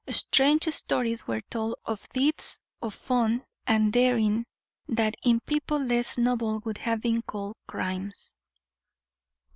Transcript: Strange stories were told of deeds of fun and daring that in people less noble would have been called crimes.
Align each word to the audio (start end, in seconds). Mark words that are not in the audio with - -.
Strange 0.09 0.65
stories 0.69 1.27
were 1.27 1.41
told 1.41 1.75
of 1.85 2.07
deeds 2.09 2.59
of 2.81 2.91
fun 2.91 3.45
and 3.67 3.93
daring 3.93 4.43
that 4.87 5.13
in 5.21 5.39
people 5.41 5.77
less 5.77 6.17
noble 6.17 6.57
would 6.61 6.79
have 6.79 6.99
been 7.01 7.21
called 7.21 7.55
crimes. 7.67 8.33